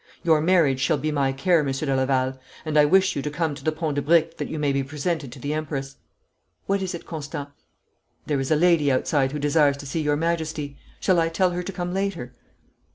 Your 0.23 0.41
marriage 0.41 0.79
shall 0.79 0.97
be 0.97 1.11
my 1.11 1.31
care, 1.31 1.63
Monsieur 1.63 1.85
de 1.85 1.95
Laval. 1.95 2.39
And 2.65 2.75
I 2.75 2.85
wish 2.85 3.15
you 3.15 3.21
to 3.21 3.29
come 3.29 3.53
to 3.53 3.63
the 3.63 3.71
Pont 3.71 3.93
de 3.93 4.01
Briques 4.01 4.35
that 4.37 4.47
you 4.47 4.57
may 4.57 4.71
be 4.71 4.81
presented 4.83 5.31
to 5.31 5.37
the 5.39 5.53
Empress. 5.53 5.97
What 6.65 6.81
is 6.81 6.95
it, 6.95 7.05
Constant?' 7.05 7.49
'There 8.25 8.39
is 8.39 8.49
a 8.49 8.55
lady 8.55 8.91
outside 8.91 9.31
who 9.31 9.37
desires 9.37 9.77
to 9.77 9.85
see 9.85 10.01
your 10.01 10.15
Majesty. 10.17 10.75
Shall 10.99 11.19
I 11.19 11.29
tell 11.29 11.51
her 11.51 11.61
to 11.61 11.71
come 11.71 11.93
later?' 11.93 12.33